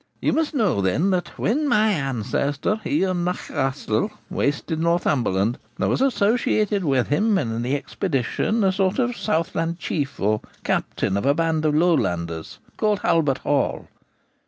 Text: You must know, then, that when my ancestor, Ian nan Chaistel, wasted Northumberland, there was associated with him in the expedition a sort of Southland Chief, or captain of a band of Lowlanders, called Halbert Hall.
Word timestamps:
You 0.19 0.33
must 0.33 0.55
know, 0.55 0.81
then, 0.81 1.11
that 1.11 1.37
when 1.37 1.67
my 1.67 1.89
ancestor, 1.91 2.81
Ian 2.83 3.23
nan 3.23 3.35
Chaistel, 3.35 4.09
wasted 4.31 4.79
Northumberland, 4.79 5.59
there 5.77 5.89
was 5.89 6.01
associated 6.01 6.83
with 6.83 7.09
him 7.09 7.37
in 7.37 7.61
the 7.61 7.75
expedition 7.75 8.63
a 8.63 8.71
sort 8.71 8.97
of 8.97 9.15
Southland 9.15 9.77
Chief, 9.77 10.19
or 10.19 10.41
captain 10.63 11.17
of 11.17 11.27
a 11.27 11.35
band 11.35 11.65
of 11.65 11.75
Lowlanders, 11.75 12.57
called 12.77 13.01
Halbert 13.01 13.37
Hall. 13.45 13.85